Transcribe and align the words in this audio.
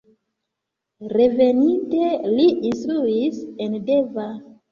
Reveninte 1.11 2.09
li 2.39 2.47
instruis 2.71 3.39
en 3.67 3.77
Deva. 3.91 4.27